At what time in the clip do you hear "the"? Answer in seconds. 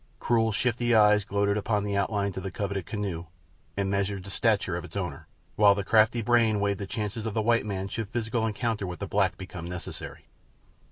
1.83-1.95, 2.41-2.49, 4.23-4.31, 5.75-5.83, 6.79-6.87, 7.35-7.41, 8.97-9.05